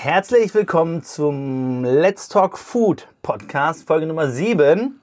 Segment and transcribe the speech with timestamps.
[0.00, 5.00] Herzlich willkommen zum Let's Talk Food Podcast, Folge Nummer 7.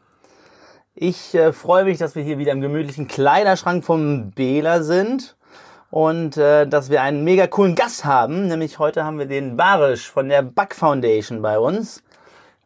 [0.96, 5.36] Ich äh, freue mich, dass wir hier wieder im gemütlichen Kleiderschrank vom Bela sind
[5.92, 8.48] und äh, dass wir einen mega coolen Gast haben.
[8.48, 12.02] Nämlich heute haben wir den Barisch von der Back Foundation bei uns.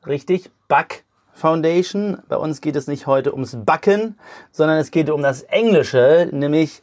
[0.05, 2.19] Richtig, Back Foundation.
[2.29, 4.19] Bei uns geht es nicht heute ums Backen,
[4.51, 6.81] sondern es geht um das Englische, nämlich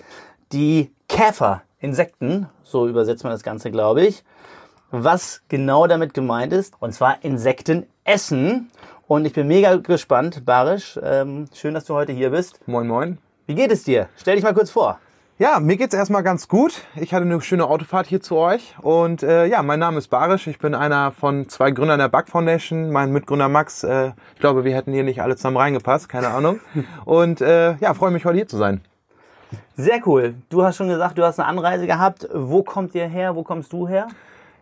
[0.50, 2.48] die Käfer, Insekten.
[2.64, 4.24] So übersetzt man das Ganze, glaube ich
[5.04, 6.74] was genau damit gemeint ist.
[6.80, 8.70] Und zwar Insekten essen.
[9.06, 10.98] Und ich bin mega gespannt, Barisch.
[11.02, 12.60] Ähm, schön, dass du heute hier bist.
[12.66, 13.18] Moin, moin.
[13.46, 14.08] Wie geht es dir?
[14.16, 14.98] Stell dich mal kurz vor.
[15.38, 16.82] Ja, mir geht's erstmal ganz gut.
[16.94, 18.74] Ich hatte eine schöne Autofahrt hier zu euch.
[18.80, 20.46] Und äh, ja, mein Name ist Barisch.
[20.46, 22.90] Ich bin einer von zwei Gründern der Bug Foundation.
[22.90, 23.84] Mein Mitgründer Max.
[23.84, 26.08] Äh, ich glaube, wir hätten hier nicht alle zusammen reingepasst.
[26.08, 26.60] Keine Ahnung.
[27.04, 28.80] Und äh, ja, freue mich heute hier zu sein.
[29.76, 30.36] Sehr cool.
[30.48, 32.26] Du hast schon gesagt, du hast eine Anreise gehabt.
[32.32, 33.36] Wo kommt ihr her?
[33.36, 34.08] Wo kommst du her?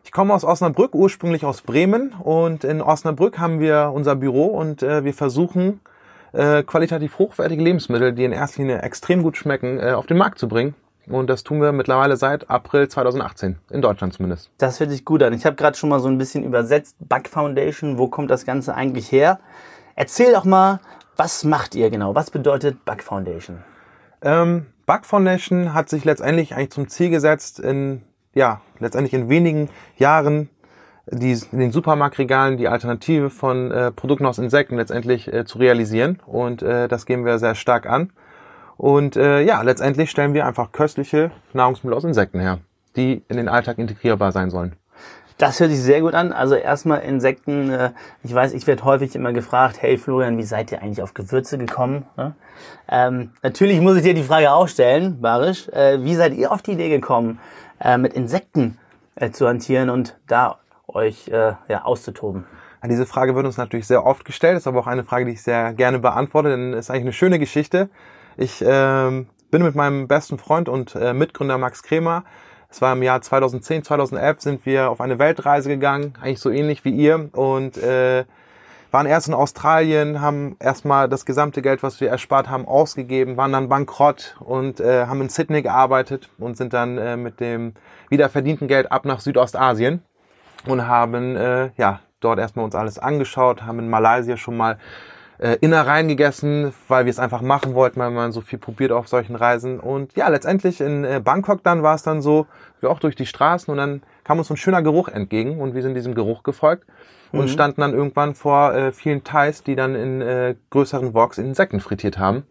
[0.04, 2.12] Ich komme aus Osnabrück, ursprünglich aus Bremen.
[2.12, 5.80] Und in Osnabrück haben wir unser Büro und äh, wir versuchen,
[6.32, 10.38] äh, qualitativ hochwertige Lebensmittel, die in erster Linie extrem gut schmecken, äh, auf den Markt
[10.38, 10.74] zu bringen.
[11.06, 14.50] Und das tun wir mittlerweile seit April 2018, in Deutschland zumindest.
[14.58, 15.32] Das hört sich gut an.
[15.32, 16.96] Ich habe gerade schon mal so ein bisschen übersetzt.
[17.00, 19.40] Bug Foundation, wo kommt das Ganze eigentlich her?
[19.96, 20.80] Erzähl doch mal,
[21.16, 22.14] was macht ihr genau?
[22.14, 23.62] Was bedeutet Bug Foundation?
[24.22, 28.02] Ähm, Bug Foundation hat sich letztendlich eigentlich zum Ziel gesetzt, in
[28.34, 30.48] ja, letztendlich in wenigen Jahren
[31.10, 36.20] die, in den Supermarktregalen die Alternative von äh, Produkten aus Insekten letztendlich äh, zu realisieren.
[36.26, 38.10] Und äh, das geben wir sehr stark an.
[38.76, 42.58] Und äh, ja, letztendlich stellen wir einfach köstliche Nahrungsmittel aus Insekten her,
[42.96, 44.74] die in den Alltag integrierbar sein sollen.
[45.38, 46.32] Das hört sich sehr gut an.
[46.32, 47.70] Also erstmal Insekten.
[47.70, 47.90] Äh,
[48.22, 51.58] ich weiß, ich werde häufig immer gefragt, hey Florian, wie seid ihr eigentlich auf Gewürze
[51.58, 52.06] gekommen?
[52.88, 55.68] Ähm, natürlich muss ich dir die Frage auch stellen, Barisch.
[55.68, 57.40] Äh, wie seid ihr auf die Idee gekommen,
[57.80, 58.78] äh, mit Insekten
[59.16, 62.44] äh, zu hantieren und da euch äh, ja, auszutoben?
[62.86, 65.42] Diese Frage wird uns natürlich sehr oft gestellt, ist aber auch eine Frage, die ich
[65.42, 67.88] sehr gerne beantworte, denn es ist eigentlich eine schöne Geschichte.
[68.36, 72.24] Ich ähm, bin mit meinem besten Freund und äh, Mitgründer Max Kremer,
[72.68, 76.84] es war im Jahr 2010, 2011, sind wir auf eine Weltreise gegangen, eigentlich so ähnlich
[76.84, 78.24] wie ihr und äh,
[78.94, 83.50] waren erst in Australien, haben erstmal das gesamte Geld, was wir erspart haben, ausgegeben, waren
[83.50, 87.74] dann bankrott und äh, haben in Sydney gearbeitet und sind dann äh, mit dem
[88.08, 90.00] wiederverdienten Geld ab nach Südostasien
[90.68, 94.78] und haben äh, ja dort erstmal uns alles angeschaut, haben in Malaysia schon mal
[95.38, 99.08] äh, Innereien gegessen, weil wir es einfach machen wollten, weil man so viel probiert auf
[99.08, 99.80] solchen Reisen.
[99.80, 102.46] Und ja, letztendlich in äh, Bangkok dann war es dann so,
[102.80, 105.74] wir auch durch die Straßen und dann kam uns so ein schöner Geruch entgegen und
[105.74, 106.86] wir sind diesem Geruch gefolgt
[107.32, 107.48] und mhm.
[107.48, 112.18] standen dann irgendwann vor äh, vielen Thais, die dann in äh, größeren Woks Insekten frittiert
[112.18, 112.44] haben.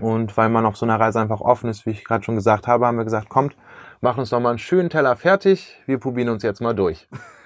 [0.00, 2.68] Und weil man auf so einer Reise einfach offen ist, wie ich gerade schon gesagt
[2.68, 3.56] habe, haben wir gesagt, kommt,
[4.00, 7.08] machen uns doch mal einen schönen Teller fertig, wir probieren uns jetzt mal durch.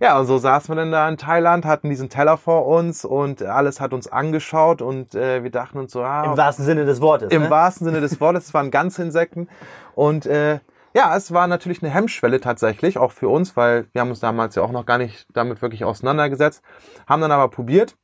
[0.00, 3.42] Ja, und so saßen wir dann da in Thailand, hatten diesen Teller vor uns und
[3.42, 7.02] alles hat uns angeschaut und äh, wir dachten uns so, ah, Im wahrsten Sinne des
[7.02, 7.30] Wortes.
[7.30, 7.50] Im ne?
[7.50, 9.48] wahrsten Sinne des Wortes, es waren ganze Insekten.
[9.94, 10.60] Und äh,
[10.94, 14.54] ja, es war natürlich eine Hemmschwelle tatsächlich, auch für uns, weil wir haben uns damals
[14.54, 16.62] ja auch noch gar nicht damit wirklich auseinandergesetzt,
[17.06, 17.94] haben dann aber probiert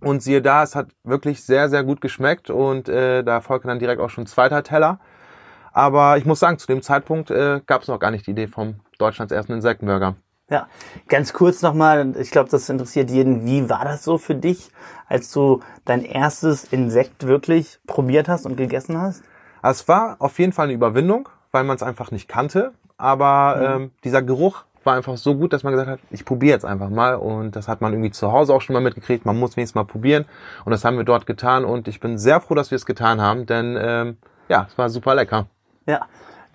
[0.00, 3.78] und siehe da, es hat wirklich sehr, sehr gut geschmeckt und äh, da folgte dann
[3.78, 4.98] direkt auch schon ein zweiter Teller.
[5.72, 8.46] Aber ich muss sagen, zu dem Zeitpunkt äh, gab es noch gar nicht die Idee
[8.46, 10.16] vom Deutschlands ersten Insektenburger.
[10.50, 10.68] Ja,
[11.08, 13.46] ganz kurz nochmal, ich glaube, das interessiert jeden.
[13.46, 14.70] Wie war das so für dich,
[15.06, 19.22] als du dein erstes Insekt wirklich probiert hast und gegessen hast?
[19.62, 22.72] Es war auf jeden Fall eine Überwindung, weil man es einfach nicht kannte.
[22.98, 23.82] Aber mhm.
[23.82, 26.90] ähm, dieser Geruch war einfach so gut, dass man gesagt hat, ich probiere jetzt einfach
[26.90, 27.14] mal.
[27.14, 29.24] Und das hat man irgendwie zu Hause auch schon mal mitgekriegt.
[29.24, 30.26] Man muss wenigstens mal probieren.
[30.66, 31.64] Und das haben wir dort getan.
[31.64, 34.16] Und ich bin sehr froh, dass wir es getan haben, denn ähm,
[34.48, 35.46] ja, es war super lecker.
[35.86, 36.06] Ja.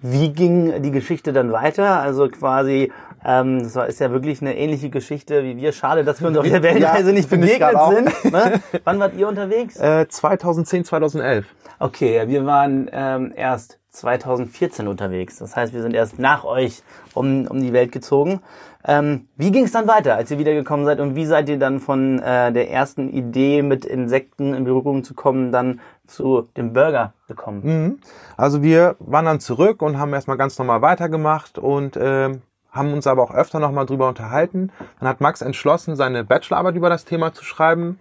[0.01, 1.99] Wie ging die Geschichte dann weiter?
[1.99, 2.91] Also quasi,
[3.25, 5.71] ähm, das war, ist ja wirklich eine ähnliche Geschichte wie wir.
[5.71, 8.31] Schade, dass wir uns auf der Weltreise ja, nicht begegnet sind.
[8.31, 8.61] Ne?
[8.83, 9.77] Wann wart ihr unterwegs?
[9.89, 11.45] Äh, 2010, 2011.
[11.79, 15.37] Okay, wir waren ähm, erst 2014 unterwegs.
[15.37, 18.41] Das heißt, wir sind erst nach euch um, um die Welt gezogen.
[18.85, 21.79] Ähm, wie ging es dann weiter, als ihr wiedergekommen seid und wie seid ihr dann
[21.79, 27.13] von äh, der ersten Idee, mit Insekten in Berührung zu kommen, dann zu dem Burger
[27.27, 27.61] gekommen?
[27.63, 27.99] Mhm.
[28.37, 32.29] Also wir waren dann zurück und haben erstmal ganz normal weitergemacht und äh,
[32.71, 34.71] haben uns aber auch öfter nochmal drüber unterhalten.
[34.99, 37.99] Dann hat Max entschlossen, seine Bachelorarbeit über das Thema zu schreiben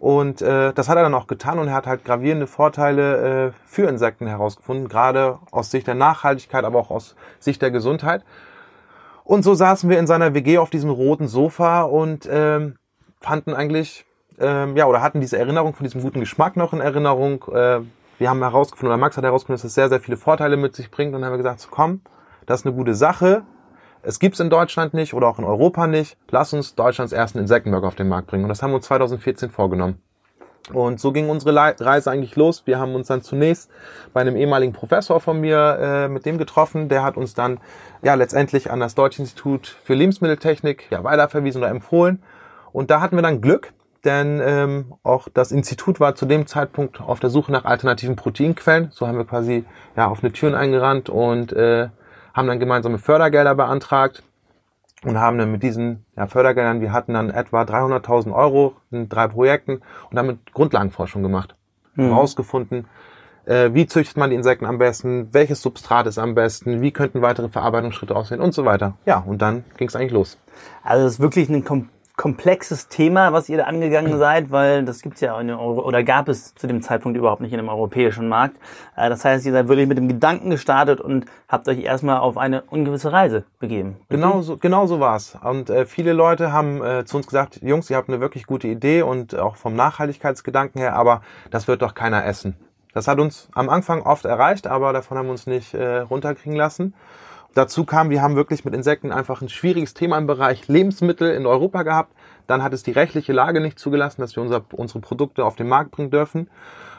[0.00, 3.52] und äh, das hat er dann auch getan und er hat halt gravierende Vorteile äh,
[3.66, 8.24] für Insekten herausgefunden, gerade aus Sicht der Nachhaltigkeit, aber auch aus Sicht der Gesundheit.
[9.24, 12.76] Und so saßen wir in seiner WG auf diesem roten Sofa und ähm,
[13.20, 14.06] fanden eigentlich,
[14.38, 17.44] ähm, ja, oder hatten diese Erinnerung von diesem guten Geschmack noch in Erinnerung.
[17.52, 17.80] Äh,
[18.18, 20.90] wir haben herausgefunden, oder Max hat herausgefunden, dass es sehr, sehr viele Vorteile mit sich
[20.90, 21.14] bringt.
[21.14, 22.00] Und dann haben wir gesagt, so, komm,
[22.46, 23.42] das ist eine gute Sache.
[24.02, 26.16] Es gibt's in Deutschland nicht oder auch in Europa nicht.
[26.30, 28.44] Lass uns Deutschlands ersten Insektenburger auf den Markt bringen.
[28.44, 30.00] Und das haben wir uns 2014 vorgenommen.
[30.72, 32.66] Und so ging unsere Reise eigentlich los.
[32.66, 33.70] Wir haben uns dann zunächst
[34.12, 36.88] bei einem ehemaligen Professor von mir äh, mit dem getroffen.
[36.88, 37.58] Der hat uns dann
[38.02, 42.22] ja letztendlich an das Deutsche Institut für Lebensmitteltechnik ja weiterverwiesen oder empfohlen.
[42.72, 43.72] Und da hatten wir dann Glück,
[44.04, 48.90] denn ähm, auch das Institut war zu dem Zeitpunkt auf der Suche nach alternativen Proteinquellen.
[48.90, 49.64] So haben wir quasi
[49.96, 51.88] ja auf eine Türen eingerannt und äh,
[52.38, 54.22] haben dann gemeinsame Fördergelder beantragt
[55.02, 59.28] und haben dann mit diesen ja, Fördergeldern, wir hatten dann etwa 300.000 Euro in drei
[59.28, 59.80] Projekten
[60.10, 61.56] und damit Grundlagenforschung gemacht.
[61.94, 62.10] Mhm.
[62.10, 62.86] Herausgefunden,
[63.44, 67.22] äh, wie züchtet man die Insekten am besten, welches Substrat ist am besten, wie könnten
[67.22, 68.94] weitere Verarbeitungsschritte aussehen und so weiter.
[69.04, 70.38] Ja, und dann ging es eigentlich los.
[70.82, 71.64] Also es ist wirklich ein
[72.18, 76.28] komplexes Thema, was ihr da angegangen seid, weil das gibt's ja in Euro oder gab
[76.28, 78.56] es zu dem Zeitpunkt überhaupt nicht in dem europäischen Markt.
[78.96, 82.36] Äh, das heißt, ihr seid wirklich mit dem Gedanken gestartet und habt euch erstmal auf
[82.36, 83.96] eine ungewisse Reise begeben.
[84.08, 85.38] Genau so, genau so war's.
[85.42, 88.66] Und äh, viele Leute haben äh, zu uns gesagt, Jungs, ihr habt eine wirklich gute
[88.66, 91.22] Idee und auch vom Nachhaltigkeitsgedanken her, aber
[91.52, 92.56] das wird doch keiner essen.
[92.94, 96.56] Das hat uns am Anfang oft erreicht, aber davon haben wir uns nicht äh, runterkriegen
[96.56, 96.94] lassen.
[97.54, 101.46] Dazu kam, wir haben wirklich mit Insekten einfach ein schwieriges Thema im Bereich Lebensmittel in
[101.46, 102.12] Europa gehabt.
[102.46, 105.68] Dann hat es die rechtliche Lage nicht zugelassen, dass wir unser, unsere Produkte auf den
[105.68, 106.48] Markt bringen dürfen.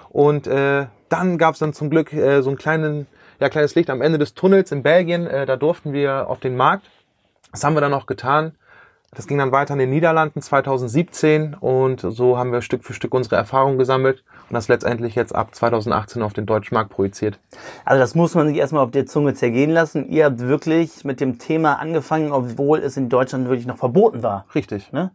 [0.10, 3.08] Und äh, dann gab es dann zum Glück äh, so ein kleinen,
[3.40, 5.28] ja, kleines Licht am Ende des Tunnels in Belgien.
[5.28, 6.90] Äh, da durften wir auf den Markt.
[7.52, 8.54] Das haben wir dann auch getan.
[9.16, 13.14] Das ging dann weiter in den Niederlanden 2017 und so haben wir Stück für Stück
[13.16, 17.40] unsere Erfahrungen gesammelt und das letztendlich jetzt ab 2018 auf den deutschen Markt projiziert.
[17.86, 20.10] Also das muss man sich erstmal auf der Zunge zergehen lassen.
[20.10, 24.46] Ihr habt wirklich mit dem Thema angefangen, obwohl es in Deutschland wirklich noch verboten war.
[24.56, 24.92] Richtig.
[24.92, 25.12] Ne?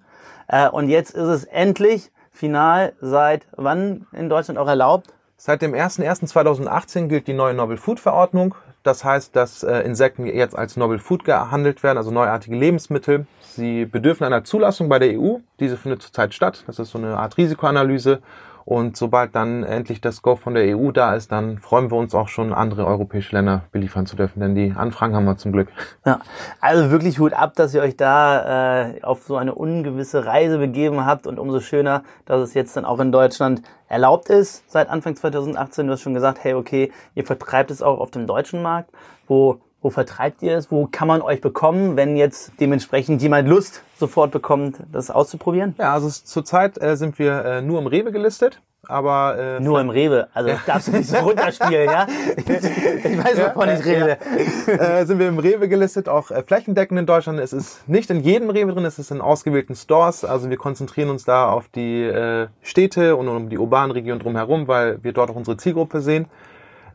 [0.46, 5.12] Äh, und jetzt ist es endlich final seit wann in Deutschland auch erlaubt?
[5.36, 8.54] Seit dem 01.01.2018 gilt die neue Novel Food Verordnung.
[8.84, 13.26] Das heißt, dass äh, Insekten jetzt als Novel Food gehandelt werden, also neuartige Lebensmittel.
[13.40, 15.38] Sie bedürfen einer Zulassung bei der EU.
[15.58, 16.64] Diese findet zurzeit statt.
[16.66, 18.20] Das ist so eine Art Risikoanalyse.
[18.64, 22.14] Und sobald dann endlich das Go von der EU da ist, dann freuen wir uns
[22.14, 25.68] auch schon, andere europäische Länder beliefern zu dürfen, denn die Anfragen haben wir zum Glück.
[26.06, 26.20] Ja,
[26.60, 31.04] also wirklich Hut ab, dass ihr euch da äh, auf so eine ungewisse Reise begeben
[31.04, 35.14] habt und umso schöner, dass es jetzt dann auch in Deutschland erlaubt ist seit Anfang
[35.14, 35.86] 2018.
[35.86, 38.90] Du hast schon gesagt, hey, okay, ihr vertreibt es auch auf dem deutschen Markt,
[39.26, 40.70] wo wo vertreibt ihr es?
[40.70, 45.74] Wo kann man euch bekommen, wenn jetzt dementsprechend jemand Lust sofort bekommt, das auszuprobieren?
[45.78, 48.62] Ja, also zurzeit äh, sind wir äh, nur im Rewe gelistet.
[48.86, 50.58] Aber äh, nur im Rewe, also ja.
[50.66, 52.06] darfst du nicht so runterspielen, ja?
[52.36, 54.18] Ich, weiß, wovon ja, ich rede.
[54.66, 54.72] Ja.
[54.72, 57.38] Äh, sind wir im Rewe gelistet, auch äh, flächendeckend in Deutschland.
[57.38, 60.24] Es ist nicht in jedem Rewe drin, es ist in ausgewählten Stores.
[60.24, 64.68] Also wir konzentrieren uns da auf die äh, Städte und um die urbanen Regionen drumherum,
[64.68, 66.26] weil wir dort auch unsere Zielgruppe sehen.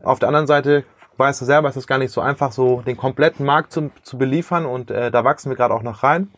[0.02, 0.84] Auf der anderen Seite
[1.20, 4.18] weißt du selber, es ist gar nicht so einfach, so den kompletten Markt zu, zu
[4.18, 6.30] beliefern und äh, da wachsen wir gerade auch noch rein.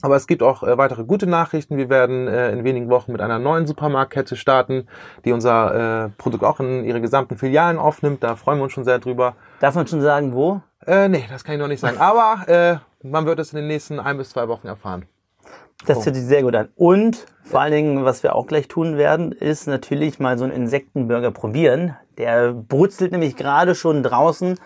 [0.00, 1.76] Aber es gibt auch äh, weitere gute Nachrichten.
[1.76, 4.88] Wir werden äh, in wenigen Wochen mit einer neuen Supermarktkette starten,
[5.24, 8.22] die unser äh, Produkt auch in ihre gesamten Filialen aufnimmt.
[8.22, 9.36] Da freuen wir uns schon sehr drüber.
[9.60, 10.60] Darf man schon sagen, wo?
[10.86, 11.98] Äh, nee, das kann ich noch nicht sagen.
[11.98, 12.76] Aber äh,
[13.06, 15.06] man wird es in den nächsten ein bis zwei Wochen erfahren.
[15.86, 16.68] Das hört sich sehr gut an.
[16.76, 20.52] Und vor allen Dingen, was wir auch gleich tun werden, ist natürlich mal so einen
[20.52, 21.96] Insektenburger probieren.
[22.18, 24.58] Der brutzelt nämlich gerade schon draußen.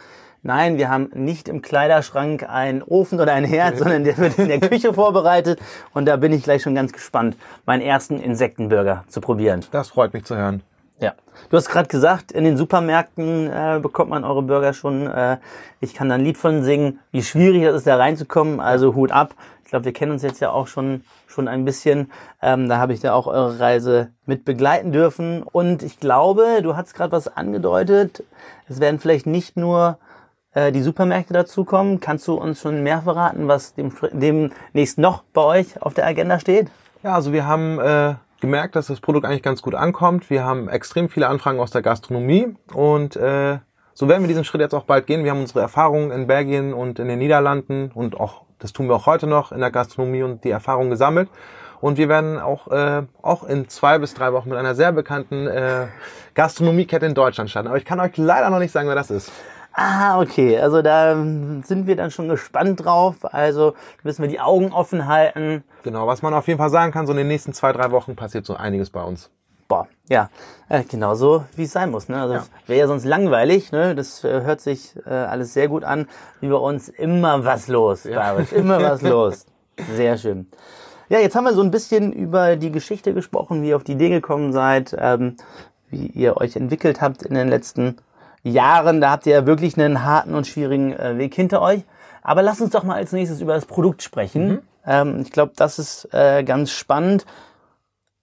[0.43, 4.48] Nein, wir haben nicht im Kleiderschrank einen Ofen oder ein Herd, sondern der wird in
[4.48, 5.58] der Küche vorbereitet.
[5.93, 9.65] Und da bin ich gleich schon ganz gespannt, meinen ersten Insektenburger zu probieren.
[9.72, 10.62] Das freut mich zu hören.
[11.00, 11.15] Ja.
[11.50, 15.06] Du hast gerade gesagt, in den Supermärkten äh, bekommt man eure Burger schon.
[15.06, 15.38] Äh,
[15.81, 18.60] ich kann da ein Lied von singen, wie schwierig es ist, da reinzukommen.
[18.60, 19.34] Also Hut ab.
[19.67, 22.13] Ich glaube, wir kennen uns jetzt ja auch schon, schon ein bisschen.
[22.41, 25.43] Ähm, da habe ich da auch eure Reise mit begleiten dürfen.
[25.43, 28.23] Und ich glaube, du hast gerade was angedeutet.
[28.69, 29.99] Es werden vielleicht nicht nur
[30.55, 31.99] äh, die Supermärkte dazukommen.
[31.99, 36.39] Kannst du uns schon mehr verraten, was dem, demnächst noch bei euch auf der Agenda
[36.39, 36.69] steht?
[37.03, 40.31] Ja, also wir haben äh, gemerkt, dass das Produkt eigentlich ganz gut ankommt.
[40.31, 43.58] Wir haben extrem viele Anfragen aus der Gastronomie und äh,
[43.94, 45.25] so werden wir diesen Schritt jetzt auch bald gehen.
[45.25, 48.94] Wir haben unsere Erfahrungen in Belgien und in den Niederlanden und auch das tun wir
[48.94, 51.29] auch heute noch in der Gastronomie und die Erfahrung gesammelt.
[51.81, 55.46] Und wir werden auch, äh, auch in zwei bis drei Wochen mit einer sehr bekannten
[55.46, 55.89] äh,
[56.34, 57.69] Gastronomiekette in Deutschland starten.
[57.69, 59.31] Aber ich kann euch leider noch nicht sagen, wer das ist.
[59.72, 60.58] Ah, okay.
[60.58, 63.17] Also da sind wir dann schon gespannt drauf.
[63.34, 65.65] Also müssen wir die Augen offen halten.
[65.82, 68.17] Genau, was man auf jeden Fall sagen kann, so in den nächsten zwei, drei Wochen
[68.17, 69.31] passiert so einiges bei uns.
[69.69, 70.31] Boah, ja,
[70.69, 72.08] äh, genauso wie es sein muss.
[72.08, 72.20] Ne?
[72.20, 72.44] Also ja.
[72.67, 73.73] wäre ja sonst langweilig.
[73.73, 73.94] Ne?
[73.94, 76.08] Das äh, hört sich äh, alles sehr gut an.
[76.41, 78.35] Wie bei uns immer was los, ja.
[78.35, 79.46] bei Immer was los.
[79.94, 80.46] Sehr schön.
[81.08, 83.93] Ja, jetzt haben wir so ein bisschen über die Geschichte gesprochen, wie ihr auf die
[83.93, 85.37] Idee gekommen seid, ähm,
[85.89, 87.96] wie ihr euch entwickelt habt in den letzten
[88.43, 89.01] Jahren.
[89.01, 91.82] Da habt ihr ja wirklich einen harten und schwierigen äh, Weg hinter euch.
[92.23, 94.63] Aber lass uns doch mal als nächstes über das Produkt sprechen.
[94.85, 97.25] Ähm, ich glaube, das ist äh, ganz spannend,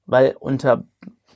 [0.06, 0.84] weil unter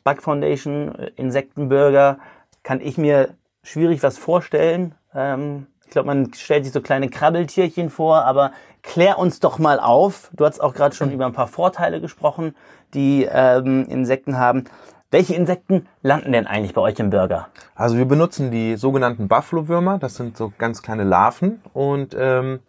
[0.08, 2.20] Bug Foundation, äh, Insektenburger,
[2.64, 4.96] kann ich mir schwierig was vorstellen.
[5.14, 8.52] Ähm, ich glaube, man stellt sich so kleine Krabbeltierchen vor, aber
[8.84, 10.30] klär uns doch mal auf.
[10.34, 12.56] Du hast auch gerade schon über ein paar Vorteile gesprochen,
[12.94, 14.64] die ähm, Insekten haben.
[15.12, 17.50] Welche Insekten landen denn eigentlich bei euch im Burger?
[17.76, 19.98] Also wir benutzen die sogenannten Buffalo-Würmer.
[19.98, 22.60] Das sind so ganz kleine Larven und ähm,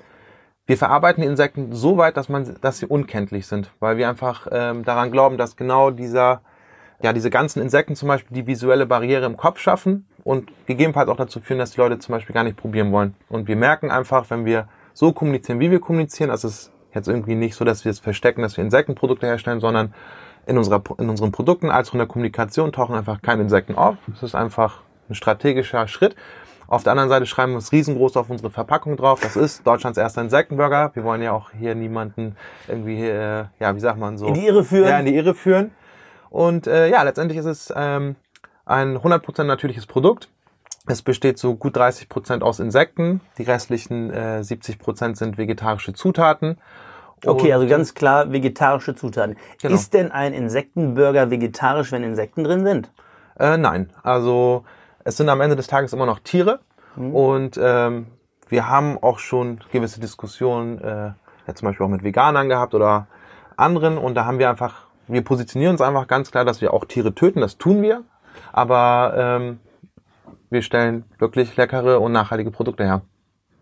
[0.66, 4.48] wir verarbeiten die Insekten so weit, dass man, dass sie unkenntlich sind, weil wir einfach
[4.50, 6.42] ähm, daran glauben, dass genau dieser,
[7.02, 11.16] ja, diese ganzen Insekten zum Beispiel die visuelle Barriere im Kopf schaffen und gegebenenfalls auch
[11.16, 13.14] dazu führen, dass die Leute zum Beispiel gar nicht probieren wollen.
[13.28, 17.08] Und wir merken einfach, wenn wir so kommunizieren, wie wir kommunizieren, also es ist jetzt
[17.08, 19.94] irgendwie nicht so, dass wir es verstecken, dass wir Insektenprodukte herstellen, sondern
[20.46, 23.96] in, unserer, in unseren Produkten als auch in der Kommunikation tauchen einfach keine Insekten auf.
[24.12, 26.16] Es ist einfach ein strategischer Schritt.
[26.66, 29.20] Auf der anderen Seite schreiben wir es riesengroß auf unsere Verpackung drauf.
[29.20, 30.90] Das ist Deutschlands erster Insektenburger.
[30.94, 32.36] Wir wollen ja auch hier niemanden
[32.66, 34.26] irgendwie, äh, ja, wie sagt man so?
[34.26, 34.88] In die Irre führen.
[34.88, 35.70] Ja, in die Irre führen.
[36.30, 38.16] Und äh, ja, letztendlich ist es ähm,
[38.66, 40.28] ein 100% natürliches Produkt.
[40.86, 43.20] Es besteht zu gut 30% aus Insekten.
[43.36, 46.58] Die restlichen äh, 70% sind vegetarische Zutaten.
[47.26, 49.36] Okay, also ganz klar vegetarische Zutaten.
[49.60, 49.74] Genau.
[49.74, 52.90] Ist denn ein Insektenburger vegetarisch, wenn Insekten drin sind?
[53.38, 54.64] Äh, nein, also
[55.04, 56.60] es sind am Ende des Tages immer noch Tiere
[56.96, 58.06] und ähm,
[58.48, 61.12] wir haben auch schon gewisse Diskussionen, äh,
[61.46, 63.06] ja, zum Beispiel auch mit Veganern gehabt oder
[63.56, 66.84] anderen und da haben wir einfach, wir positionieren uns einfach ganz klar, dass wir auch
[66.84, 68.02] Tiere töten, das tun wir,
[68.52, 69.60] aber ähm,
[70.50, 73.02] wir stellen wirklich leckere und nachhaltige Produkte her.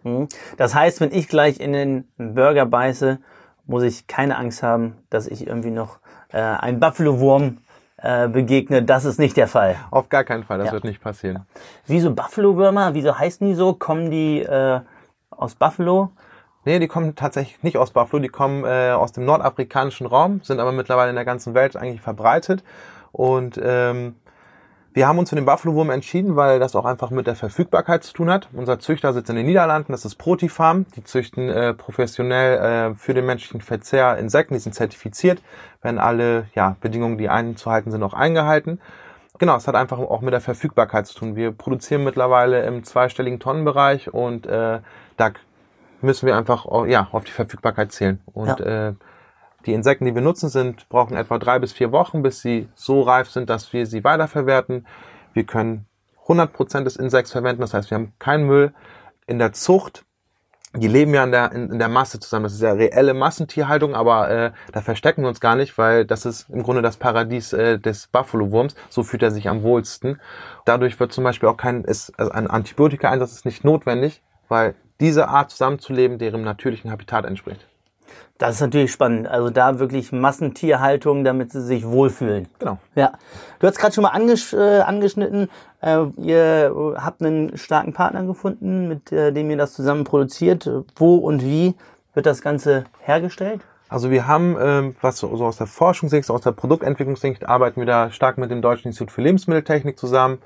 [0.03, 0.29] Mhm.
[0.57, 3.19] Das heißt, wenn ich gleich in den Burger beiße,
[3.67, 5.99] muss ich keine Angst haben, dass ich irgendwie noch
[6.33, 7.59] äh, ein Buffalo-Wurm
[7.97, 8.83] äh, begegne.
[8.83, 9.77] Das ist nicht der Fall.
[9.91, 10.73] Auf gar keinen Fall, das Ja.
[10.75, 11.47] wird nicht passieren.
[11.87, 12.95] Wieso Buffalo-Würmer?
[12.95, 13.73] Wieso heißen die so?
[13.75, 14.81] Kommen die äh,
[15.31, 16.11] aus Buffalo?
[16.67, 20.59] Nee, die kommen tatsächlich nicht aus Buffalo, die kommen äh, aus dem nordafrikanischen Raum, sind
[20.59, 22.65] aber mittlerweile in der ganzen Welt eigentlich verbreitet.
[23.13, 24.17] Und ähm,
[24.93, 28.13] wir haben uns für den Buffalo-Wurm entschieden, weil das auch einfach mit der Verfügbarkeit zu
[28.13, 28.49] tun hat.
[28.53, 30.87] Unser Züchter sitzt in den Niederlanden, das ist Protifarm.
[30.97, 35.43] Die züchten äh, professionell äh, für den menschlichen Verzehr Insekten, die sind zertifiziert,
[35.83, 38.81] werden alle ja, Bedingungen, die einzuhalten sind, auch eingehalten.
[39.39, 41.37] Genau, es hat einfach auch mit der Verfügbarkeit zu tun.
[41.37, 44.81] Wir produzieren mittlerweile im zweistelligen Tonnenbereich und äh,
[45.17, 45.31] da
[46.03, 48.21] müssen wir einfach ja, auf die Verfügbarkeit zählen.
[48.33, 48.93] Und äh,
[49.67, 53.03] die Insekten, die wir nutzen, sind, brauchen etwa drei bis vier Wochen, bis sie so
[53.03, 54.87] reif sind, dass wir sie weiterverwerten.
[55.33, 55.87] Wir können
[56.27, 58.73] 100% des Insekts verwenden, das heißt, wir haben keinen Müll.
[59.27, 60.05] In der Zucht,
[60.75, 62.45] die leben ja in der, in, in der Masse zusammen.
[62.45, 66.27] Das ist ja reelle Massentierhaltung, aber äh, da verstecken wir uns gar nicht, weil das
[66.27, 68.75] ist im Grunde das Paradies äh, des Buffalo-Wurms.
[68.89, 70.21] So fühlt er sich am wohlsten.
[70.65, 75.29] Dadurch wird zum Beispiel auch kein, ist, also ein Antibiotika-Einsatz ist nicht notwendig, weil diese
[75.29, 77.67] Art zusammenzuleben deren natürlichen Habitat entspricht.
[78.39, 79.27] Das ist natürlich spannend.
[79.29, 82.49] Also da wirklich Massentierhaltung, damit sie sich wohlfühlen.
[82.59, 82.79] Genau.
[82.95, 83.13] Ja,
[83.59, 85.49] du hast gerade schon mal angesch äh, angeschnitten,
[85.81, 90.69] äh, ihr habt einen starken Partner gefunden, mit äh, dem ihr das zusammen produziert.
[90.97, 91.75] Wo und wie
[92.13, 93.63] wird das Ganze hergestellt?
[93.89, 97.87] Also wir haben, ähm, was so, so aus der Forschungssicht, aus der Produktentwicklungssicht, arbeiten wir
[97.87, 100.39] da stark mit dem Deutschen Institut für Lebensmitteltechnik zusammen.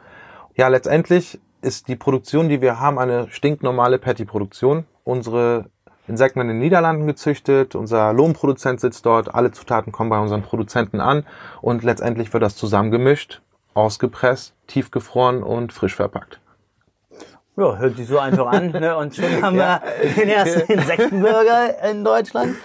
[0.56, 4.84] Ja, letztendlich ist die Produktion, die wir haben, eine stinknormale Patty-Produktion.
[5.04, 5.66] Unsere
[6.06, 10.42] Insekten werden in den Niederlanden gezüchtet, unser Lohnproduzent sitzt dort, alle Zutaten kommen bei unseren
[10.42, 11.24] Produzenten an
[11.60, 13.42] und letztendlich wird das zusammengemischt,
[13.74, 16.40] ausgepresst, tiefgefroren und frisch verpackt.
[17.56, 18.70] Ja, hört sich so einfach an.
[18.70, 18.96] Ne?
[18.96, 19.82] Und schon haben wir
[20.16, 22.56] den ersten Insektenburger in Deutschland.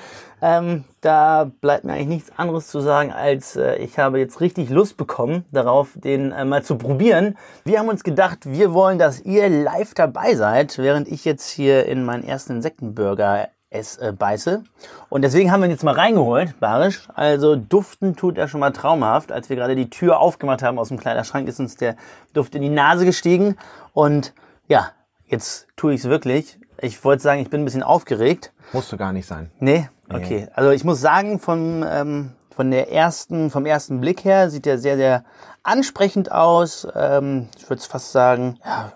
[0.45, 4.69] Ähm, da bleibt mir eigentlich nichts anderes zu sagen, als äh, ich habe jetzt richtig
[4.69, 7.35] Lust bekommen, darauf den äh, mal zu probieren.
[7.63, 11.87] Wir haben uns gedacht, wir wollen, dass ihr live dabei seid, während ich jetzt hier
[11.87, 14.63] in meinen ersten Insektenburger es äh, beiße.
[15.09, 17.07] Und deswegen haben wir ihn jetzt mal reingeholt, Barisch.
[17.15, 19.31] Also duften tut er schon mal traumhaft.
[19.31, 21.95] Als wir gerade die Tür aufgemacht haben aus dem Kleiderschrank, ist uns der
[22.33, 23.57] Duft in die Nase gestiegen.
[23.93, 24.35] Und
[24.67, 24.91] ja,
[25.25, 26.59] jetzt tue ich es wirklich.
[26.85, 28.53] Ich wollte sagen, ich bin ein bisschen aufgeregt.
[28.71, 29.49] Musst du gar nicht sein.
[29.59, 30.47] Nee, okay.
[30.53, 34.77] Also ich muss sagen, vom, ähm, von der ersten, vom ersten Blick her sieht er
[34.77, 35.25] sehr, sehr
[35.63, 36.87] ansprechend aus.
[36.93, 38.91] Ähm, ich würde fast sagen, ja,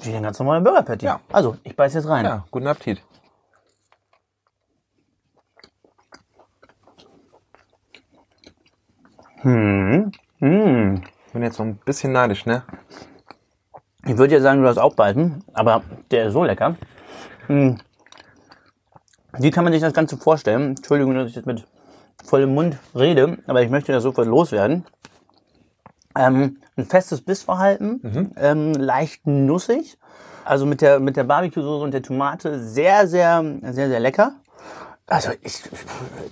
[0.00, 1.04] wie ein ganz normaler Burger Patty.
[1.04, 1.20] Ja.
[1.30, 2.24] Also, ich beiß jetzt rein.
[2.24, 3.02] Ja, guten Appetit.
[9.42, 10.10] Hm.
[10.38, 11.02] Hm.
[11.34, 12.62] Bin jetzt so ein bisschen neidisch, ne?
[14.06, 16.76] Ich würde ja sagen, du hast auch beißen, aber der ist so lecker.
[17.46, 17.78] Hm.
[19.38, 20.76] Wie kann man sich das Ganze vorstellen?
[20.76, 21.66] Entschuldigung, dass ich jetzt mit
[22.24, 24.84] vollem Mund rede, aber ich möchte das sofort loswerden.
[26.16, 29.98] Ähm, ein festes Bissverhalten, ähm, leicht nussig.
[30.44, 34.34] Also mit der, mit der Barbecue-Soße und der Tomate sehr, sehr, sehr, sehr lecker.
[35.06, 35.62] Also ich,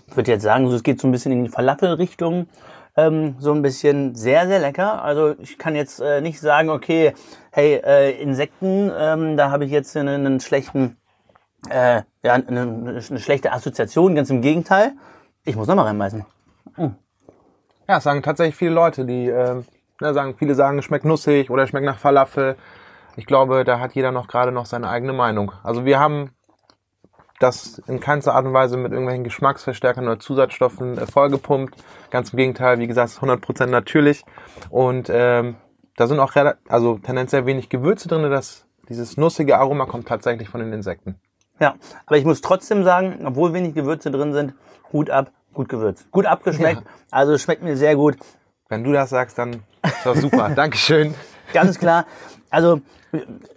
[0.08, 2.46] ich würde jetzt sagen, so, es geht so ein bisschen in die Falafel-Richtung.
[2.94, 5.02] Ähm, so ein bisschen sehr, sehr lecker.
[5.02, 7.14] Also ich kann jetzt äh, nicht sagen, okay,
[7.50, 10.98] hey, äh, Insekten, ähm, da habe ich jetzt einen, einen schlechten,
[11.68, 14.14] äh, ja, eine, eine schlechte Assoziation.
[14.14, 14.92] Ganz im Gegenteil.
[15.44, 16.24] Ich muss nochmal reinbeißen.
[17.88, 19.64] Ja, es sagen tatsächlich viele Leute, die ähm,
[20.00, 22.56] ne, sagen, viele sagen, schmeckt nussig oder schmeckt nach Falafel.
[23.16, 25.52] Ich glaube, da hat jeder noch gerade noch seine eigene Meinung.
[25.62, 26.30] Also wir haben
[27.40, 31.74] das in keinster Art und Weise mit irgendwelchen Geschmacksverstärkern oder Zusatzstoffen äh, vollgepumpt.
[32.10, 34.24] Ganz im Gegenteil, wie gesagt, es ist 100% natürlich.
[34.70, 35.56] Und ähm,
[35.96, 36.32] da sind auch
[36.68, 38.30] also tendenziell wenig Gewürze drin.
[38.30, 41.20] Das, dieses nussige Aroma kommt tatsächlich von den Insekten.
[41.62, 41.76] Ja,
[42.06, 44.52] aber ich muss trotzdem sagen, obwohl wenig Gewürze drin sind,
[44.92, 46.10] Hut ab, gut gewürzt.
[46.10, 46.86] Gut abgeschmeckt, Ja.
[47.12, 48.16] also schmeckt mir sehr gut.
[48.68, 50.50] Wenn du das sagst, dann ist das super.
[50.56, 51.14] Dankeschön.
[51.52, 52.04] Ganz klar.
[52.50, 52.80] Also,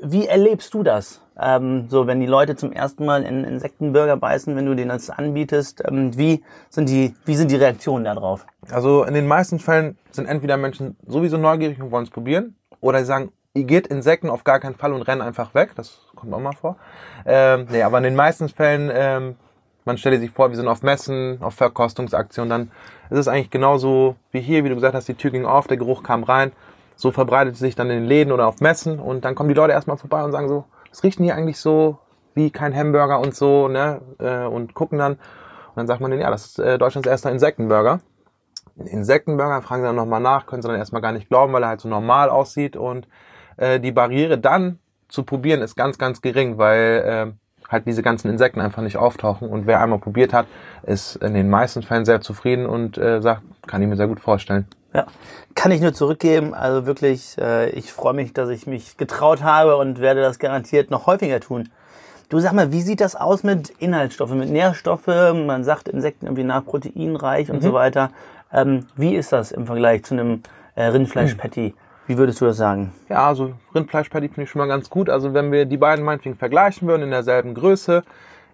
[0.01, 1.19] wie erlebst du das?
[1.35, 5.09] Ähm, so, wenn die Leute zum ersten Mal in Insektenburger beißen, wenn du denen das
[5.09, 8.45] anbietest, ähm, wie sind die, wie sind die Reaktionen darauf?
[8.69, 12.99] Also in den meisten Fällen sind entweder Menschen sowieso neugierig und wollen es probieren, oder
[12.99, 15.71] sie sagen, ihr geht Insekten auf gar keinen Fall und rennen einfach weg.
[15.75, 16.75] Das kommt auch mal vor.
[17.25, 19.35] Ähm, nee, aber in den meisten Fällen, ähm,
[19.85, 22.71] man stelle sich vor, wir sind auf Messen, auf Verkostungsaktionen, dann
[23.09, 25.77] ist es eigentlich genauso wie hier, wie du gesagt hast, die Tür ging auf, der
[25.77, 26.51] Geruch kam rein.
[26.97, 29.73] So verbreitet sich dann in den Läden oder auf Messen und dann kommen die Leute
[29.73, 31.97] erstmal vorbei und sagen so, es riecht hier eigentlich so
[32.35, 34.01] wie kein Hamburger und so, ne?
[34.19, 35.13] Äh, und gucken dann.
[35.13, 37.99] Und dann sagt man denen, ja, das ist äh, Deutschlands erster Insektenburger.
[38.77, 41.69] Insektenburger, fragen sie dann nochmal nach, können sie dann erstmal gar nicht glauben, weil er
[41.69, 42.75] halt so normal aussieht.
[42.75, 43.07] Und
[43.57, 48.29] äh, die Barriere dann zu probieren ist ganz, ganz gering, weil äh, halt diese ganzen
[48.29, 49.49] Insekten einfach nicht auftauchen.
[49.49, 50.47] Und wer einmal probiert hat,
[50.83, 54.19] ist in den meisten Fällen sehr zufrieden und äh, sagt, kann ich mir sehr gut
[54.19, 54.67] vorstellen.
[54.93, 55.07] Ja,
[55.55, 56.53] kann ich nur zurückgeben.
[56.53, 60.89] Also wirklich, äh, ich freue mich, dass ich mich getraut habe und werde das garantiert
[60.91, 61.69] noch häufiger tun.
[62.29, 65.45] Du sag mal, wie sieht das aus mit Inhaltsstoffen, mit Nährstoffen?
[65.45, 68.09] Man sagt Insekten irgendwie nach proteinreich und so weiter.
[68.51, 70.41] Ähm, wie ist das im Vergleich zu einem
[70.75, 71.75] äh, Rindfleisch-Patty?
[72.07, 72.93] Wie würdest du das sagen?
[73.09, 75.09] Ja, also Rindfleischpatty finde ich schon mal ganz gut.
[75.09, 78.03] Also wenn wir die beiden meinetwegen vergleichen würden in derselben Größe,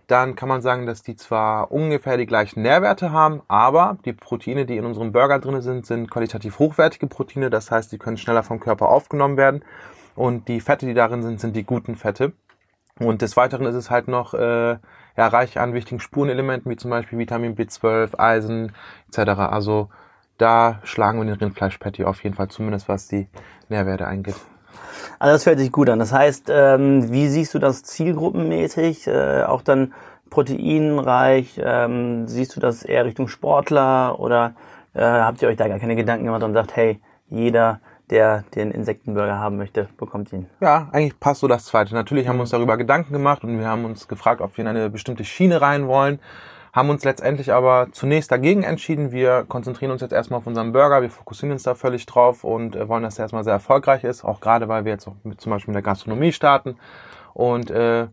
[0.07, 4.65] dann kann man sagen, dass die zwar ungefähr die gleichen Nährwerte haben, aber die Proteine,
[4.65, 7.49] die in unserem Burger drin sind, sind qualitativ hochwertige Proteine.
[7.49, 9.63] Das heißt, die können schneller vom Körper aufgenommen werden.
[10.15, 12.33] Und die Fette, die darin sind, sind die guten Fette.
[12.99, 14.77] Und des Weiteren ist es halt noch äh,
[15.17, 18.73] ja, reich an wichtigen Spurenelementen, wie zum Beispiel Vitamin B12, Eisen
[19.07, 19.31] etc.
[19.39, 19.89] Also
[20.41, 23.27] da schlagen wir den Rindfleischpatty auf jeden Fall zumindest, was die
[23.69, 24.35] Nährwerte eingeht.
[25.19, 25.99] Also das hört sich gut an.
[25.99, 29.07] Das heißt, ähm, wie siehst du das zielgruppenmäßig?
[29.07, 29.93] Äh, auch dann
[30.29, 31.61] proteinreich?
[31.63, 34.53] Ähm, siehst du das eher Richtung Sportler oder
[34.93, 36.99] äh, habt ihr euch da gar keine Gedanken gemacht und sagt, hey,
[37.29, 40.47] jeder, der den Insektenburger haben möchte, bekommt ihn?
[40.59, 41.93] Ja, eigentlich passt so das Zweite.
[41.93, 44.67] Natürlich haben wir uns darüber Gedanken gemacht und wir haben uns gefragt, ob wir in
[44.67, 46.19] eine bestimmte Schiene rein wollen.
[46.73, 49.11] Haben uns letztendlich aber zunächst dagegen entschieden.
[49.11, 51.01] Wir konzentrieren uns jetzt erstmal auf unseren Burger.
[51.01, 54.23] Wir fokussieren uns da völlig drauf und äh, wollen, dass der erstmal sehr erfolgreich ist.
[54.23, 56.77] Auch gerade, weil wir jetzt auch mit, zum Beispiel mit der Gastronomie starten.
[57.33, 58.07] Und äh,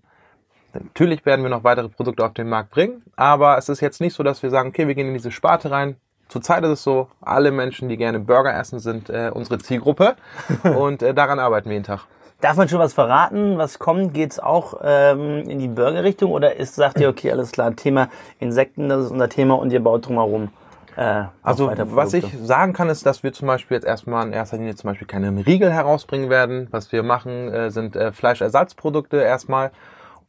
[0.72, 3.02] natürlich werden wir noch weitere Produkte auf den Markt bringen.
[3.14, 5.70] Aber es ist jetzt nicht so, dass wir sagen, okay, wir gehen in diese Sparte
[5.70, 5.96] rein.
[6.28, 10.16] Zurzeit ist es so, alle Menschen, die gerne Burger essen, sind äh, unsere Zielgruppe.
[10.64, 12.06] und äh, daran arbeiten wir jeden Tag.
[12.40, 13.58] Darf man schon was verraten?
[13.58, 14.14] Was kommt?
[14.14, 18.88] Geht's auch ähm, in die Burgerrichtung oder ist, sagt ihr, okay, alles klar, Thema Insekten,
[18.88, 20.50] das ist unser Thema und ihr baut drumherum
[20.96, 24.56] äh, Also was ich sagen kann, ist, dass wir zum Beispiel jetzt erstmal in erster
[24.56, 26.68] Linie zum Beispiel keine Riegel herausbringen werden.
[26.70, 29.72] Was wir machen, äh, sind äh, Fleischersatzprodukte erstmal.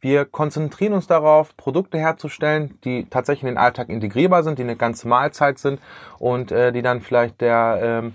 [0.00, 4.76] Wir konzentrieren uns darauf, Produkte herzustellen, die tatsächlich in den Alltag integrierbar sind, die eine
[4.76, 5.78] ganze Mahlzeit sind
[6.18, 8.14] und äh, die dann vielleicht der ähm,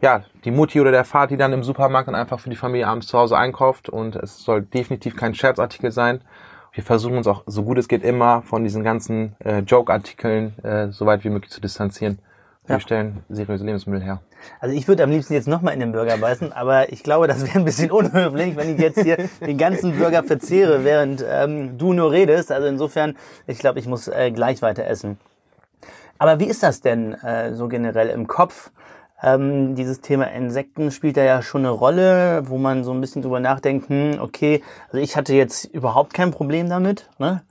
[0.00, 3.06] ja, die Mutti oder der Vati dann im Supermarkt dann einfach für die Familie abends
[3.06, 6.20] zu Hause einkauft und es soll definitiv kein Scherzartikel sein.
[6.72, 10.88] Wir versuchen uns auch, so gut es geht, immer von diesen ganzen äh, Joke-Artikeln äh,
[10.90, 12.20] so weit wie möglich zu distanzieren.
[12.66, 12.80] Wir Ja.
[12.80, 14.20] stellen seriöse Lebensmittel her.
[14.60, 17.44] Also ich würde am liebsten jetzt nochmal in den Burger beißen, aber ich glaube, das
[17.44, 21.92] wäre ein bisschen unhöflich, wenn ich jetzt hier den ganzen Burger verzehre, während ähm, du
[21.92, 22.52] nur redest.
[22.52, 25.18] Also insofern, ich glaube, ich muss äh, gleich weiter essen.
[26.18, 28.70] Aber wie ist das denn äh, so generell im Kopf?
[29.22, 33.20] Ähm, dieses Thema Insekten spielt da ja schon eine Rolle, wo man so ein bisschen
[33.20, 37.42] drüber nachdenkt, hm, okay, also ich hatte jetzt überhaupt kein Problem damit ne?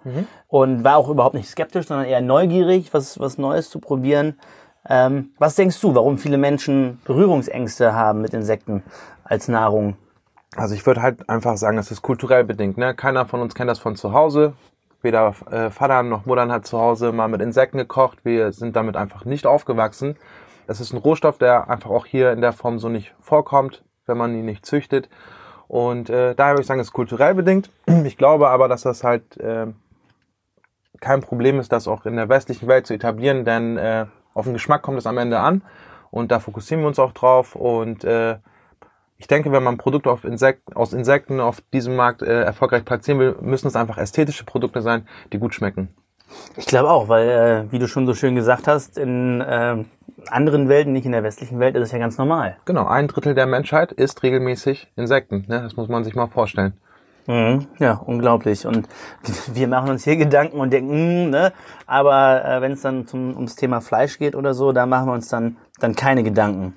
[0.47, 4.39] und war auch überhaupt nicht skeptisch, sondern eher neugierig, was, was Neues zu probieren.
[4.87, 8.83] Ähm, was denkst du, warum viele Menschen Berührungsängste haben mit Insekten
[9.23, 9.95] als Nahrung?
[10.55, 12.77] Also ich würde halt einfach sagen, es ist kulturell bedingt.
[12.77, 12.95] Ne?
[12.95, 14.53] Keiner von uns kennt das von zu Hause.
[15.01, 18.25] Weder äh, Vater noch Mutter hat zu Hause mal mit Insekten gekocht.
[18.25, 20.17] Wir sind damit einfach nicht aufgewachsen.
[20.69, 24.17] Es ist ein Rohstoff, der einfach auch hier in der Form so nicht vorkommt, wenn
[24.17, 25.09] man ihn nicht züchtet.
[25.67, 27.69] Und äh, daher würde ich sagen, es ist kulturell bedingt.
[28.05, 29.67] Ich glaube aber, dass das halt äh,
[30.99, 34.53] kein Problem ist, das auch in der westlichen Welt zu etablieren, denn äh, auf den
[34.53, 35.63] Geschmack kommt es am Ende an
[36.11, 38.37] und da fokussieren wir uns auch drauf und äh,
[39.17, 43.19] ich denke, wenn man Produkte auf Insekten, aus Insekten auf diesem Markt äh, erfolgreich platzieren
[43.19, 45.89] will, müssen es einfach ästhetische Produkte sein, die gut schmecken.
[46.57, 49.83] Ich glaube auch, weil, äh, wie du schon so schön gesagt hast, in äh,
[50.27, 52.57] anderen Welten, nicht in der westlichen Welt, ist es ja ganz normal.
[52.65, 55.45] Genau, ein Drittel der Menschheit isst regelmäßig Insekten.
[55.47, 55.61] Ne?
[55.61, 56.73] Das muss man sich mal vorstellen.
[57.27, 57.67] Mhm.
[57.77, 58.65] Ja, unglaublich.
[58.65, 58.87] Und
[59.53, 61.53] wir machen uns hier Gedanken und denken, hm, ne?
[61.85, 65.13] aber äh, wenn es dann zum, ums Thema Fleisch geht oder so, da machen wir
[65.13, 66.73] uns dann, dann keine Gedanken.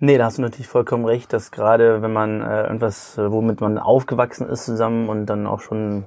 [0.00, 3.60] Nee, da hast du natürlich vollkommen recht, dass gerade wenn man äh, irgendwas, äh, womit
[3.60, 6.04] man aufgewachsen ist zusammen und dann auch schon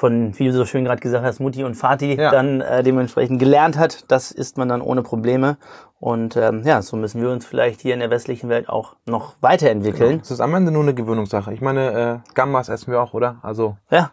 [0.00, 2.30] von, wie du so schön gerade gesagt hast, Mutti und Vati Ja.
[2.30, 5.58] dann äh, dementsprechend gelernt hat, das isst man dann ohne Probleme.
[5.98, 9.34] Und ähm, ja, so müssen wir uns vielleicht hier in der westlichen Welt auch noch
[9.42, 10.20] weiterentwickeln.
[10.22, 11.52] Es ist am Ende nur eine Gewöhnungssache.
[11.52, 13.36] Ich meine, äh, Gambas essen wir auch, oder?
[13.42, 14.10] Also Ja,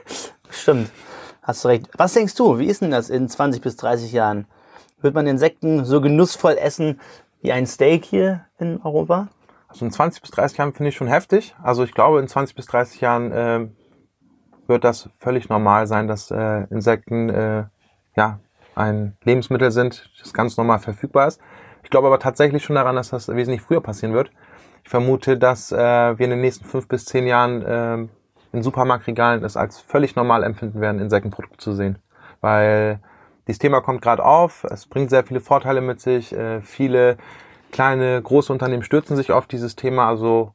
[0.50, 0.90] stimmt.
[1.42, 1.88] Hast du recht.
[1.98, 4.46] Was denkst du, wie ist denn das in 20 bis 30 Jahren?
[5.02, 7.00] Wird man Insekten so genussvoll essen
[7.42, 9.28] wie ein Steak hier in Europa?
[9.68, 11.54] Also in 20 bis 30 Jahren finde ich schon heftig.
[11.62, 13.66] Also ich glaube, in 20 bis 30 Jahren äh,
[14.68, 17.64] wird das völlig normal sein, dass äh, Insekten äh,
[18.16, 18.38] ja
[18.74, 21.40] ein Lebensmittel sind, das ganz normal verfügbar ist.
[21.82, 24.30] Ich glaube aber tatsächlich schon daran, dass das wesentlich früher passieren wird.
[24.84, 25.76] Ich vermute, dass äh,
[26.18, 28.08] wir in den nächsten fünf bis zehn Jahren äh,
[28.52, 31.98] in Supermarktregalen es als völlig normal empfinden werden, Insektenprodukte zu sehen.
[32.40, 33.00] Weil
[33.46, 37.16] dieses Thema kommt gerade auf, es bringt sehr viele Vorteile mit sich, äh, viele
[37.72, 40.52] kleine, große Unternehmen stürzen sich auf dieses Thema, also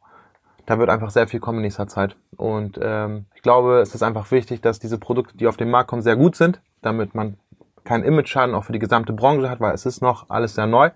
[0.65, 2.15] da wird einfach sehr viel kommen in nächster Zeit.
[2.35, 5.89] Und ähm, ich glaube, es ist einfach wichtig, dass diese Produkte, die auf den Markt
[5.89, 7.37] kommen, sehr gut sind, damit man
[7.83, 10.91] keinen Image-Schaden auch für die gesamte Branche hat, weil es ist noch alles sehr neu.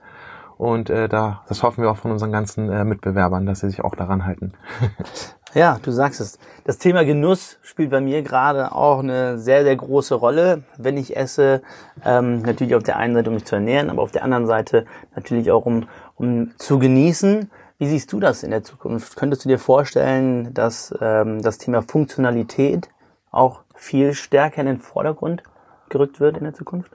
[0.58, 3.84] Und äh, da, das hoffen wir auch von unseren ganzen äh, Mitbewerbern, dass sie sich
[3.84, 4.54] auch daran halten.
[5.54, 6.38] Ja, du sagst es.
[6.66, 11.16] Das Thema Genuss spielt bei mir gerade auch eine sehr, sehr große Rolle, wenn ich
[11.16, 11.62] esse.
[12.06, 14.86] Ähm, natürlich auf der einen Seite, um mich zu ernähren, aber auf der anderen Seite
[15.16, 17.50] natürlich auch, um, um zu genießen.
[17.80, 19.16] Wie siehst du das in der Zukunft?
[19.16, 22.90] Könntest du dir vorstellen, dass ähm, das Thema Funktionalität
[23.30, 25.44] auch viel stärker in den Vordergrund
[25.90, 26.92] gerückt wird in der Zukunft?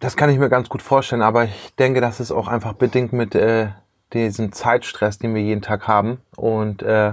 [0.00, 3.12] Das kann ich mir ganz gut vorstellen, aber ich denke, das ist auch einfach bedingt
[3.12, 3.68] mit äh,
[4.12, 7.12] diesem Zeitstress, den wir jeden Tag haben und äh,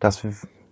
[0.00, 0.24] dass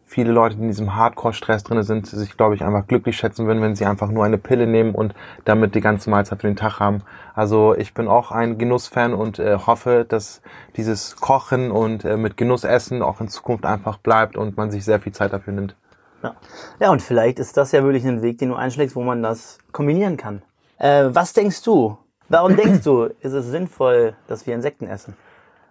[0.07, 3.61] viele Leute, die in diesem Hardcore-Stress drin sind, sich, glaube ich, einfach glücklich schätzen würden,
[3.61, 5.15] wenn sie einfach nur eine Pille nehmen und
[5.45, 7.03] damit die ganze Mahlzeit für den Tag haben.
[7.35, 10.41] Also ich bin auch ein Genussfan und äh, hoffe, dass
[10.77, 14.85] dieses Kochen und äh, mit Genuss essen auch in Zukunft einfach bleibt und man sich
[14.85, 15.75] sehr viel Zeit dafür nimmt.
[16.23, 16.35] Ja.
[16.81, 19.59] ja, und vielleicht ist das ja wirklich ein Weg, den du einschlägst, wo man das
[19.73, 20.43] kombinieren kann.
[20.79, 21.99] Äh, was denkst du?
[22.29, 25.15] Warum denkst du, ist es sinnvoll, dass wir Insekten essen?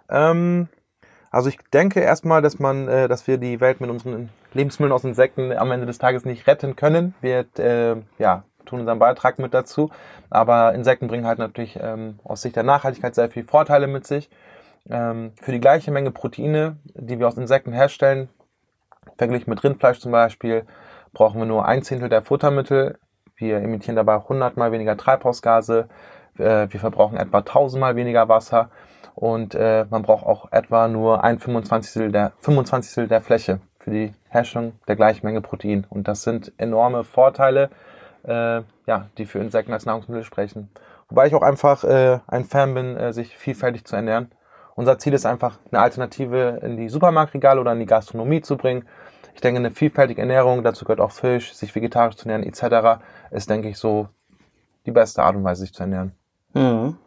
[0.10, 0.67] Ähm,
[1.36, 5.04] also ich denke erstmal, dass man, äh, dass wir die Welt mit unseren Lebensmitteln aus
[5.04, 7.13] Insekten am Ende des Tages nicht retten können.
[7.19, 9.89] Wir äh, ja, tun unseren Beitrag mit dazu.
[10.30, 14.30] Aber Insekten bringen halt natürlich ähm, aus Sicht der Nachhaltigkeit sehr viele Vorteile mit sich.
[14.89, 18.30] Ähm, für die gleiche Menge Proteine, die wir aus Insekten herstellen,
[19.17, 20.65] verglichen mit Rindfleisch zum Beispiel,
[21.12, 22.98] brauchen wir nur ein Zehntel der Futtermittel.
[23.36, 25.89] Wir emittieren dabei 100 mal weniger Treibhausgase.
[26.38, 28.69] Äh, wir verbrauchen etwa 1000 mal weniger Wasser
[29.15, 32.12] und äh, man braucht auch etwa nur ein 25.
[32.12, 33.08] der 25.
[33.08, 35.86] der Fläche für die Herstellung der gleichen Menge Protein.
[35.89, 37.69] Und das sind enorme Vorteile,
[38.23, 40.69] äh, ja, die für Insekten als Nahrungsmittel sprechen.
[41.08, 44.32] Wobei ich auch einfach äh, ein Fan bin, äh, sich vielfältig zu ernähren.
[44.75, 48.86] Unser Ziel ist einfach, eine Alternative in die Supermarktregale oder in die Gastronomie zu bringen.
[49.34, 53.01] Ich denke, eine vielfältige Ernährung, dazu gehört auch Fisch, sich vegetarisch zu ernähren etc.,
[53.32, 54.10] ist, denke ich, so
[54.86, 56.13] die beste Art und Weise, sich zu ernähren.
[56.54, 56.97] Mhm.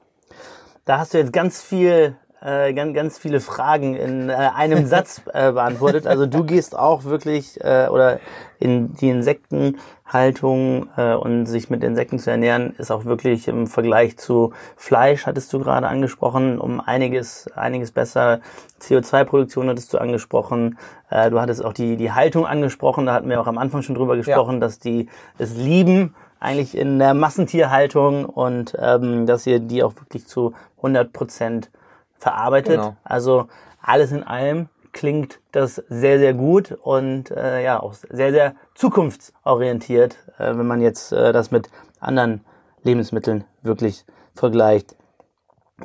[0.88, 5.20] Da hast du jetzt ganz viel, äh, ganz, ganz viele Fragen in äh, einem Satz
[5.34, 6.06] äh, beantwortet.
[6.06, 8.20] Also du gehst auch wirklich äh, oder
[8.58, 14.16] in die Insektenhaltung äh, und sich mit Insekten zu ernähren, ist auch wirklich im Vergleich
[14.16, 18.40] zu Fleisch, hattest du gerade angesprochen, um einiges, einiges besser.
[18.80, 20.78] CO2-Produktion hattest du angesprochen.
[21.10, 23.04] Äh, du hattest auch die, die Haltung angesprochen.
[23.04, 26.98] Da hatten wir auch am Anfang schon drüber gesprochen, dass die es lieben, eigentlich in
[26.98, 31.70] der Massentierhaltung und ähm, dass ihr die auch wirklich zu 100 Prozent
[32.16, 32.76] verarbeitet.
[32.76, 32.96] Genau.
[33.04, 33.48] Also
[33.80, 40.16] alles in allem klingt das sehr, sehr gut und äh, ja auch sehr, sehr zukunftsorientiert,
[40.38, 41.70] äh, wenn man jetzt äh, das mit
[42.00, 42.44] anderen
[42.82, 44.96] Lebensmitteln wirklich vergleicht.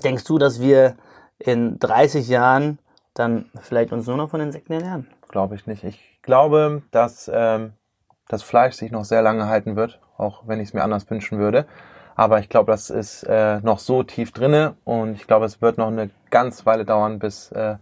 [0.03, 0.95] Denkst du, dass wir
[1.37, 2.79] in 30 Jahren
[3.13, 5.07] dann vielleicht uns nur noch von Insekten ernähren?
[5.29, 5.83] Glaube ich nicht.
[5.83, 7.73] Ich glaube, dass ähm,
[8.27, 11.39] das Fleisch sich noch sehr lange halten wird, auch wenn ich es mir anders wünschen
[11.39, 11.65] würde.
[12.15, 15.77] Aber ich glaube, das ist äh, noch so tief drinne und ich glaube, es wird
[15.77, 17.77] noch eine ganz Weile dauern, bis äh,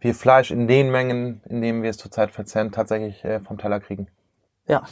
[0.00, 3.80] wir Fleisch in den Mengen, in denen wir es zurzeit verzehren, tatsächlich äh, vom Teller
[3.80, 4.06] kriegen.
[4.68, 4.82] Ja,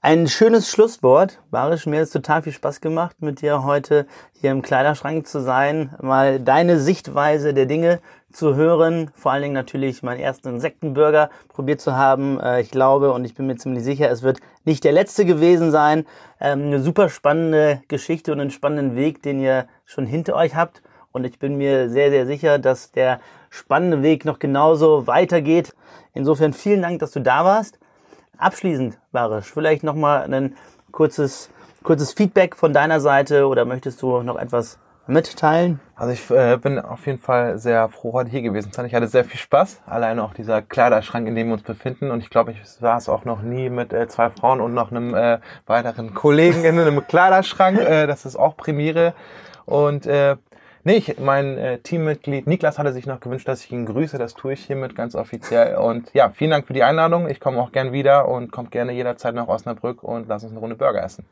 [0.00, 1.40] ein schönes Schlusswort.
[1.50, 4.06] Barisch, mir hat es total viel Spaß gemacht, mit dir heute
[4.40, 9.54] hier im Kleiderschrank zu sein, mal deine Sichtweise der Dinge zu hören, vor allen Dingen
[9.54, 12.38] natürlich meinen ersten Insektenburger probiert zu haben.
[12.38, 15.72] Äh, ich glaube und ich bin mir ziemlich sicher, es wird nicht der letzte gewesen
[15.72, 16.06] sein.
[16.40, 20.80] Ähm, eine super spannende Geschichte und einen spannenden Weg, den ihr schon hinter euch habt.
[21.10, 23.18] Und ich bin mir sehr, sehr sicher, dass der
[23.50, 25.74] spannende Weg noch genauso weitergeht.
[26.14, 27.80] Insofern vielen Dank, dass du da warst.
[28.38, 30.56] Abschließend, Barisch, vielleicht nochmal ein
[30.92, 31.50] kurzes,
[31.82, 35.80] kurzes Feedback von deiner Seite oder möchtest du noch etwas mitteilen?
[35.96, 38.86] Also ich äh, bin auf jeden Fall sehr froh, heute hier gewesen zu sein.
[38.86, 39.80] Ich hatte sehr viel Spaß.
[39.86, 42.12] Alleine auch dieser Kleiderschrank, in dem wir uns befinden.
[42.12, 45.14] Und ich glaube, ich es auch noch nie mit äh, zwei Frauen und noch einem
[45.14, 47.80] äh, weiteren Kollegen in einem Kleiderschrank.
[47.80, 49.14] Äh, das ist auch Premiere.
[49.64, 50.36] Und äh,
[50.88, 54.16] Nee, ich, mein äh, Teammitglied Niklas hatte sich noch gewünscht, dass ich ihn grüße.
[54.16, 55.76] Das tue ich hiermit ganz offiziell.
[55.76, 57.28] Und ja, vielen Dank für die Einladung.
[57.28, 60.60] Ich komme auch gern wieder und kommt gerne jederzeit nach Osnabrück und lass uns eine
[60.60, 61.26] Runde Burger essen.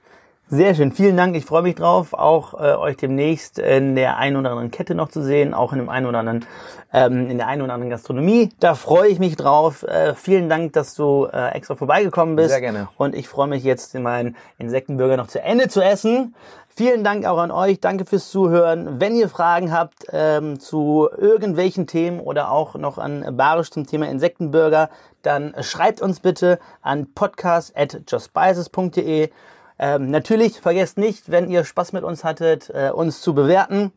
[0.48, 1.34] Sehr schön, vielen Dank.
[1.34, 5.08] Ich freue mich drauf, auch äh, euch demnächst in der einen oder anderen Kette noch
[5.08, 6.44] zu sehen, auch in dem einen oder anderen,
[6.92, 8.50] ähm, in der einen oder anderen Gastronomie.
[8.60, 9.84] Da freue ich mich drauf.
[9.84, 12.50] Äh, vielen Dank, dass du äh, extra vorbeigekommen bist.
[12.50, 12.88] Sehr gerne.
[12.98, 16.34] Und ich freue mich jetzt, meinen Insektenburger noch zu Ende zu essen.
[16.78, 17.80] Vielen Dank auch an euch.
[17.80, 19.00] Danke fürs Zuhören.
[19.00, 24.10] Wenn ihr Fragen habt ähm, zu irgendwelchen Themen oder auch noch an Barisch zum Thema
[24.10, 24.90] Insektenburger,
[25.22, 29.30] dann schreibt uns bitte an podcast.justspices.de.
[29.78, 33.90] Ähm, natürlich vergesst nicht, wenn ihr Spaß mit uns hattet, äh, uns zu bewerten.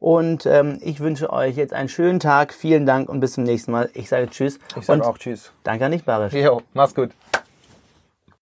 [0.00, 2.54] Und ähm, ich wünsche euch jetzt einen schönen Tag.
[2.54, 3.90] Vielen Dank und bis zum nächsten Mal.
[3.92, 4.58] Ich sage Tschüss.
[4.74, 5.52] Ich sage auch Tschüss.
[5.64, 6.32] Danke an dich, Barisch.
[6.32, 7.10] Jo, mach's gut.